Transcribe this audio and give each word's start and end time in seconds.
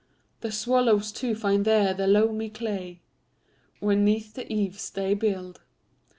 The 0.39 0.51
swallows, 0.51 1.11
too, 1.11 1.35
find 1.35 1.63
there 1.63 1.93
the 1.93 2.07
loamy 2.07 2.49
clayWhen 2.49 3.99
'neath 3.99 4.33
the 4.33 4.51
eaves 4.51 4.89
they 4.89 5.13
build. 5.13 5.61